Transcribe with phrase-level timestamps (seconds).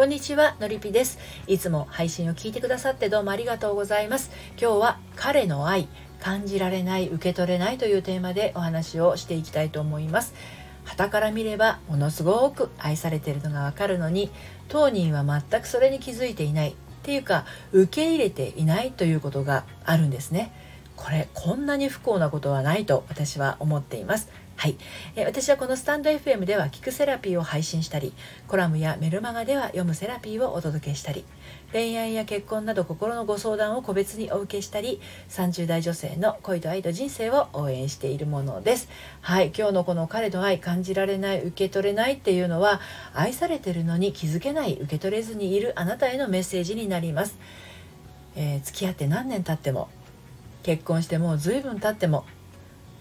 [0.00, 1.18] こんにちはのりぴです。
[1.46, 4.30] いつも配信を聞いてくださってどうもありがとうございます。
[4.58, 5.88] 今日は彼の愛
[6.20, 10.32] 感じられない受け取れないというテーマでお話をしていきたいと思います。
[10.86, 14.30] 旗から見ればものすごく愛されているのがわかるのに
[14.68, 16.70] 当人は全くそれに気づいていない。
[16.70, 20.50] っていうか受け入れていないということがあるんですね。
[20.96, 24.30] これこんなに不幸なことはないと私は思っています。
[24.60, 24.76] はい、
[25.16, 28.12] え私はこのスタンド FM では聞くセラピーを配信したり
[28.46, 31.24] コラムやメルマガでは読むセラピーをお届けしたり
[31.72, 35.00] 恋愛や結婚など心のご相談を個別にお受けしたり
[35.30, 38.90] 30代女性の恋と愛と人生を応援しているものです。
[39.22, 39.50] はい。
[39.56, 42.82] 今日のこの彼の愛感じられない受け取れないっていうのは
[43.14, 47.38] 愛されてるのに気づけない受け取れずにいるあなたへのメッセージになります、
[48.36, 49.88] えー、付き合って何年経っても
[50.64, 52.26] 結婚してもう随分経っても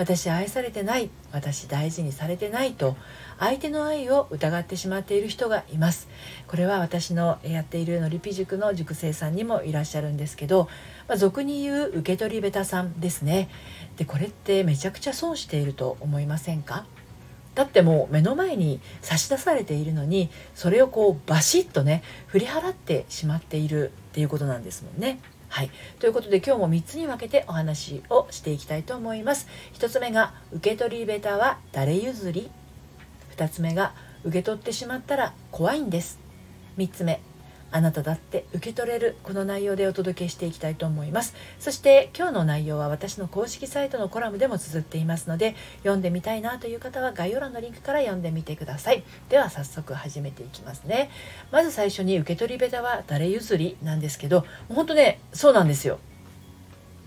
[0.00, 2.96] 私愛されてない私大事にされてないと
[3.38, 6.08] 相手の愛を疑ってしまっている人がいます。
[6.48, 10.70] これは私のやっているのりぴ塾の塾生さんにもいらっしゃるんですけど、
[11.06, 13.50] まあ、俗に言う受け取りベタさんですね。
[13.98, 16.86] でこれってめちゃくちゃ損していると思いませんか？
[17.54, 25.20] だってもう目の前に差し出されているのにそれをこうバシッとね振り払ってしまっているっていうことなんですもんね。
[25.50, 29.48] はい、ということで今日も3つに分けてお話をしていきたいと思います。
[29.74, 32.50] 1つ目が受け取りベタは誰譲り。
[33.36, 33.92] 2つ目が
[34.22, 36.20] 受け取ってしまったら怖いんです。
[36.78, 37.20] 3つ目
[37.72, 41.34] あなただって受け取れるこの内容でお届けしていきたいと思います。
[41.58, 49.04] そして今日の内容は私の公式サイトのコラムでも綴っていますので読んでみたいなという方は概要欄のリンクから読んでみてください。
[49.28, 51.10] では早速始めていきますね。
[51.52, 55.98] まず最初に受け取りベタは誰譲りなんですけど本当ねそうなんですよ。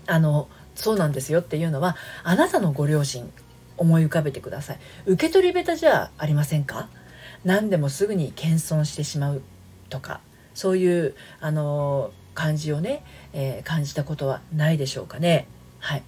[0.06, 3.30] あのそうなんですよっていうのはあなたのご両親
[3.76, 4.78] 思い浮かべてください。
[5.06, 6.88] 受け取りベタじゃありませんか？
[7.44, 9.42] 何でもすぐに謙遜してしまう
[9.90, 10.20] とか。
[10.54, 15.46] そういうあの感じをね、えー、感じたことはないでしょうかね。
[15.78, 16.02] はい、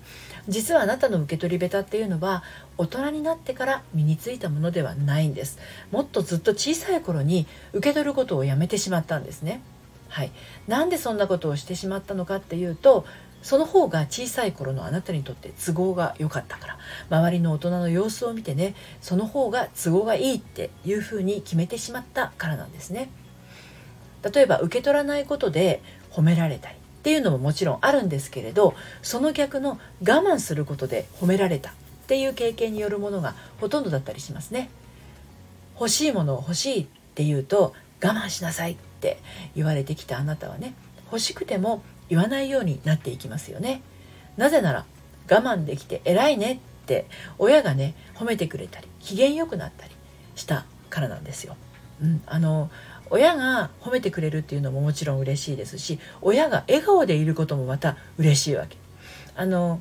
[0.48, 2.42] 実はあなたの受け取りベタっていうのは
[2.78, 5.58] 大人になってから身についたものではないんです。
[5.90, 9.60] もっとずっと小さい頃に受け取ることをやめてしまったんですね。
[10.08, 10.32] はい、
[10.66, 13.04] なんでそんなことをしてしまったのかっていうと
[13.42, 16.76] その方が小さい頃のあなたにとって都合が良かったから。
[17.10, 23.10] 周りの大人の様子を見てねその方が都合がいいっていうふうに決めてしまったからなんですね。
[24.32, 31.72] 例えば受け取らないことで褒められたりっていうのももちろんあるんですけれどその逆の我慢することで褒められたっ
[32.08, 34.70] ていう経験によるものがほとんどだったりしますね。
[35.78, 39.18] 欲しいものを欲しいって言うと我慢しなさいって
[39.54, 40.74] 言われてきたあなたはね
[41.06, 43.82] 欲しくても言わないようになっていきますよね。
[44.36, 44.86] なぜなら
[45.30, 47.06] 我慢できて偉いねって
[47.38, 49.92] 親がね褒めてくれたり機嫌よくなったり
[50.34, 51.56] したからなんですよ。
[52.02, 52.70] うん、あの
[53.10, 58.76] 親が褒めてくれるっていうのももちろん嬉しいですし親が笑顔でいることもまた嬉しいわけ。
[59.34, 59.80] あの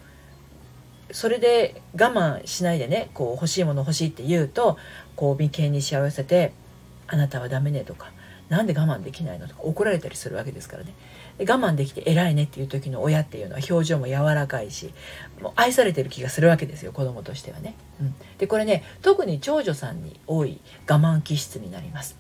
[1.12, 4.78] それで我慢しないでねこう欲しいもの欲しいって言うと
[5.16, 6.52] こう眉間にしわせて
[7.08, 8.12] 「あなたはダメね」とか
[8.50, 10.94] 「なんで我慢できないの?」とか怒られたりするわけですからね
[11.38, 14.94] で我慢できて偉いねっていう時の親っていうのは表情も柔らかいし
[15.42, 17.76] もう愛されてる気がするわけですよ子供としてはね。
[18.02, 20.60] うん、でこれね特に長女さんに多い
[20.90, 22.18] 我慢気質になります。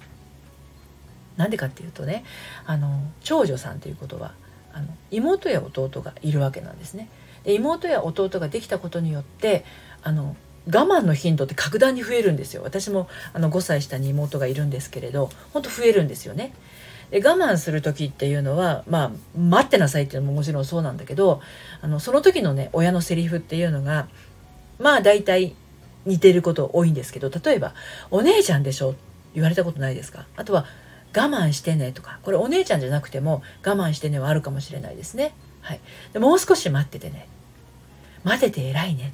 [1.37, 2.23] なんでかっていうとね
[2.65, 4.33] あの長女さんということは
[4.73, 7.09] あの妹や弟がいるわけなんですね。
[7.43, 9.65] で妹や弟ができたことによって
[10.03, 10.35] あの
[10.67, 16.53] 我慢の頻度って格段に増えるんですよ私もあの5歳下に妹がいるんですけれど本当増えるんですよね。
[17.11, 21.39] で我慢する時っていうのはまあ待ってなさいっていうのももちろんそうなんだけど
[21.81, 24.07] あのその時のね親のセリフっていうのが
[24.79, 25.53] まあ大体
[26.05, 27.75] 似てること多いんですけど例えば
[28.09, 28.95] 「お姉ちゃんでしょ」
[29.35, 30.25] 言われたことないですか？
[30.35, 30.65] あとは
[31.15, 35.33] 我慢してねとかこれお姉ちゃんじゃなくても我慢してねはあるかもしれないですね。
[35.61, 35.79] はい、
[36.13, 37.27] でもう少し待っててね
[38.23, 39.13] 待てて偉いね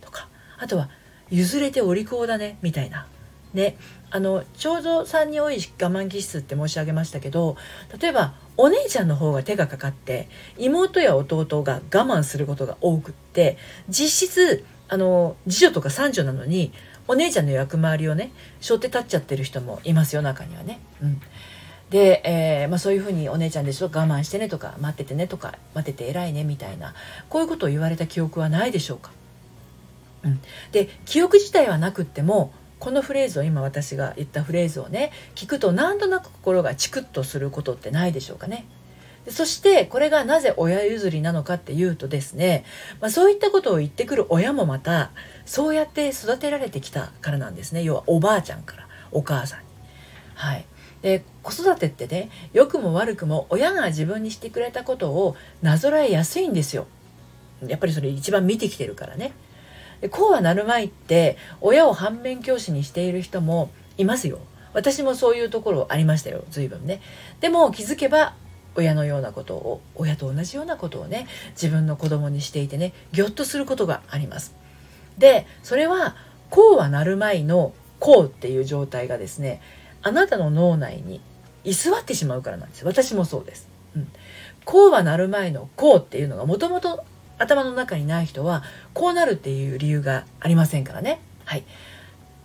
[0.00, 0.28] とか
[0.58, 0.90] あとは
[1.30, 3.06] 譲れてお利口だねみたいな。
[3.54, 3.78] ね、
[4.10, 5.58] あの長女さんに多い我
[5.88, 7.56] 慢気質って申し上げましたけど
[7.98, 10.28] 例えばお姉ちゃんの方が手がかかって
[10.58, 13.56] 妹や弟が我慢することが多くって
[13.88, 16.72] 実質あの次女とか三女なのに
[17.08, 20.78] お姉ちゃんの役回りをね背負って立っちゃってる人もいますよ中にはね。
[21.02, 21.20] うん
[21.90, 26.94] で、えーまあ、そういうふうにお姉ちゃんでしょ我慢してねとか待っててねとか待ってて偉いねみたいな
[27.30, 29.10] こういうことを言われた記憶はないでしょうか、
[30.22, 30.40] うん、
[30.72, 38.66] で記憶自体はなくってもこのフレーズを今私が言ったフレーズをね聞くと何となく心がチクッとすることってないでしょうかね。
[39.30, 42.64] そしてこれがなぜ親譲りなのかっていうとですね、
[43.00, 45.10] まあ、そういったことを言ってくる親もまた
[45.44, 47.82] そうやって育てられてきたからなんですね。
[47.82, 49.66] 要はおばあちゃんからお母さんに。
[50.34, 50.66] はい、
[51.02, 56.86] で子育てってね良くも悪くも親が自分にしてくれたことをなぞらえやすいんですよ。
[57.66, 59.32] やっぱりそれ一番見てきてるからね。
[60.00, 64.38] でこうはなるまいって親を反面教師にしている人もいますよ。
[64.74, 66.44] 私もそういうところありましたよ。
[66.50, 67.00] 随分ね。
[67.40, 68.34] でも気づけば
[68.78, 74.54] 親のようなことを親と同じようなことをね自分の子供にしていてねぎょっとすることがあります。
[75.18, 76.14] でそれは
[76.48, 79.60] こうはなるまいのこうっていう状態がですね
[80.02, 81.20] あなたの脳内に
[81.64, 82.84] 居座ってしまうからなんです。
[82.84, 84.08] 私もそうです、うん、
[84.64, 87.04] こうはなる前のこうっていうのがもともと
[87.36, 88.62] 頭の中にない人は
[88.94, 91.20] こうなるっていう理由がありませんからね。
[91.44, 91.64] はい。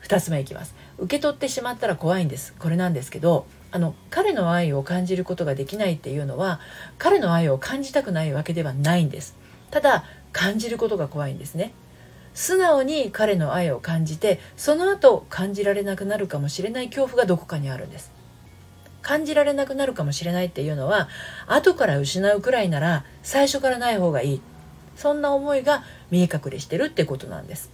[0.04, 0.74] 2つ目いきます。
[0.98, 2.54] 受け取ってしまったら怖いんです。
[2.58, 6.60] これなんですけどあの彼の愛を感じることができないっていうのは
[7.00, 9.36] 彼の愛を感じたくないわけではないんです。
[9.72, 11.74] ただ感じることが怖いんですね。
[12.36, 18.12] 素直に彼の愛を感じてその後感じられなくなるかもしれない恐怖がどこかにあるんです。
[19.02, 21.10] 感じられなくなるかもしれないっていうのは
[21.48, 24.42] 後から失うくらいなら最初からない方がいい。
[24.96, 27.72] そんな思いが見え隠れしてるってことなんです。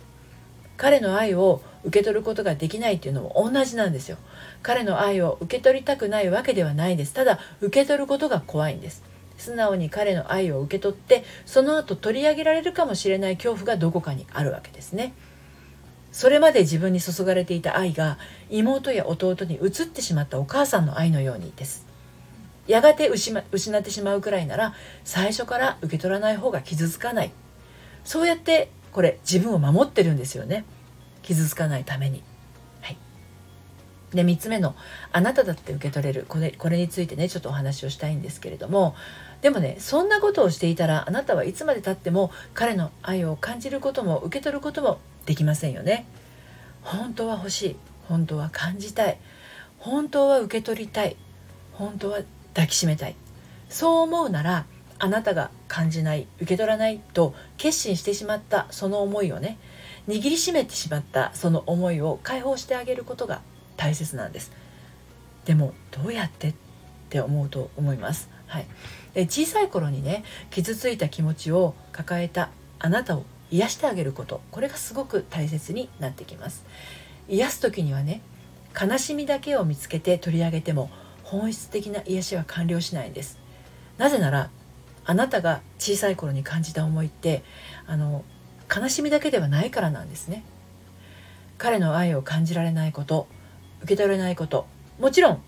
[0.78, 4.18] 彼の愛を受け取ることができないっていうのも同じなんですよ。
[4.62, 7.14] 彼の愛を受け取りたくないわけではないです。
[7.14, 9.04] ただ受け取ることが怖いんです。
[9.38, 15.14] 素直に彼の愛を受け取ってその後取り上げられるかもしれない恐怖がどこかにあるわけですね。
[16.12, 18.18] それまで自分に注がれていた愛が
[18.50, 21.86] 妹や弟に移ってしまったお母さんの愛のようにです。
[22.68, 24.74] やがて失ってしまうくらいなら
[25.04, 27.32] 最初から受け取らない方が傷つかない。
[28.04, 30.66] そうやってこれ自分を守ってるんですよね。
[31.30, 32.24] 傷つかないために。
[32.82, 32.98] はい。
[34.14, 34.76] で3つ目の
[35.14, 38.96] 「あなただって受け取れる」これこれについてねちょっとお話をしたいんですけれども。
[39.42, 46.08] でもねそんなことをしていたらあなたはいつまでたっても彼の愛を感じることも受け取ることもできませんよね。
[46.82, 47.76] 本当は欲しい。
[48.08, 49.18] 本当は感じたい。
[49.78, 51.16] 本当は受け取りたい。
[51.74, 52.22] 本当は
[52.54, 53.16] 抱きしめたい。
[53.70, 54.66] そう思うなら
[54.98, 59.58] あなたが感じない受け取らないと決心してしまったその思いをね
[60.10, 63.42] 握りしめてしまったその思いを解放してあげることが
[63.78, 64.52] 大切なんです。
[65.46, 66.54] でもどうやってっ
[67.10, 68.68] て思うと思います、はい、
[69.14, 74.42] で小さい頃にね傷ついた気持ちを抱えたあなたを癒してあげること。
[74.52, 76.66] これがすごく大切になってきます。
[77.28, 78.22] 癒す時にはね
[78.80, 80.90] 悲しみだけを見つけて取り上げても
[81.24, 83.38] 本質的な癒しは完了しないんです。
[84.00, 84.50] なぜなら
[85.06, 87.44] あなたが小さい頃に感じた思いって
[87.86, 88.24] あの
[88.74, 90.44] 悲しみだけではないからなんですね。
[91.58, 93.28] 彼の愛を感じられないこと
[93.82, 94.68] 受け取れないこと
[95.00, 95.42] もちろん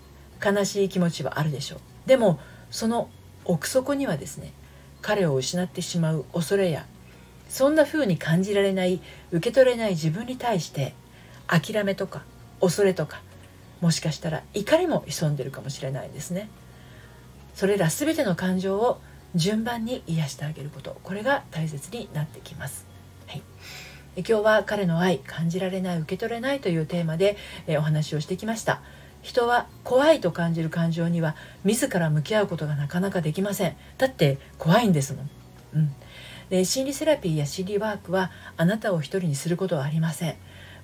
[0.44, 1.80] 悲しい気持ちはあるでしょう。
[2.06, 2.38] でも
[2.70, 3.08] その
[3.44, 4.52] 奥底にはですね
[5.00, 6.86] 彼を失ってしまう恐れや
[7.48, 10.94] そんな風に感じられない受け取れない自分に対して
[11.46, 12.22] 諦めとか
[12.60, 13.20] 恐れとか
[13.80, 16.48] もしかしたら怒りも潜んでるかもしれないですね。
[17.54, 19.00] それら全ての感情を
[19.34, 20.98] 順番に癒してあげること。
[21.02, 22.86] これが大切になってきます、
[23.32, 23.42] はい。
[24.16, 27.38] 今日は彼の愛感じられない受け取れないというテーマで、
[27.78, 28.82] お話をしてきました。
[29.22, 33.76] 人は怖いと感じる感情には自ら向き合うことがなかなかできません。
[33.96, 35.30] だって怖いんですもん、
[35.76, 35.94] うん、
[36.50, 40.34] で心理セラピーや心理ワークはあなたを一人にすることはありません。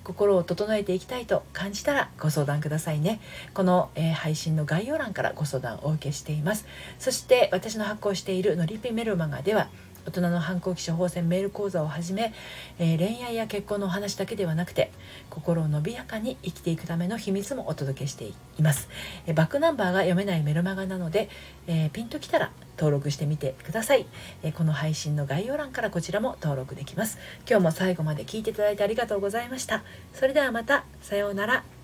[0.05, 3.19] 心を整えていきたいと感じたらご相談くださいね。
[3.53, 6.65] この、え、配信の概要欄からご相談をお受けしています。
[6.97, 9.67] そして私の発行しているのりぴメルマガでは
[10.09, 12.33] 大人の反抗期処方箋メール講座をはじめ、
[12.79, 14.91] えー、恋愛や結婚のお話だけではなくて
[15.29, 18.89] 心を伸びやかに生きていくための秘密もお届けしています、
[19.27, 21.29] えー、バックナンバーが読めないメルマガなので、
[21.67, 24.05] えー、ピンときたら登録してみてください、
[24.41, 27.17] えこの配信の概要欄からこちらも登録できます。
[27.45, 29.83] 今日も最後まで聞いていただいてありがとうございました。
[30.13, 31.78] それではまたさようなら。